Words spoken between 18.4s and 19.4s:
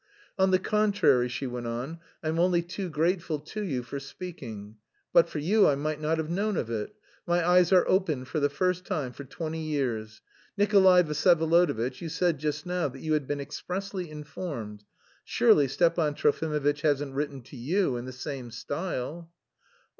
style?"